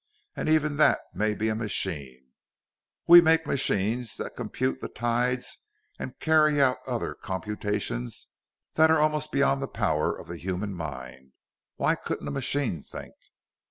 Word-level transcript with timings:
And 0.35 0.49
even 0.49 0.77
that 0.77 0.97
may 1.13 1.35
be 1.35 1.47
a 1.47 1.53
machine. 1.53 2.31
We 3.05 3.21
make 3.21 3.45
machines 3.45 4.17
that 4.17 4.35
compute 4.35 4.81
the 4.81 4.87
tides 4.87 5.59
and 5.99 6.17
carry 6.17 6.59
out 6.59 6.77
other 6.87 7.13
computations 7.13 8.27
that 8.73 8.89
are 8.89 8.97
almost 8.97 9.31
beyond 9.31 9.61
the 9.61 9.67
power 9.67 10.17
of 10.17 10.25
the 10.27 10.37
human 10.37 10.73
mind: 10.73 11.33
why 11.75 11.93
couldn't 11.93 12.27
a 12.27 12.31
machine 12.31 12.81
think? 12.81 13.13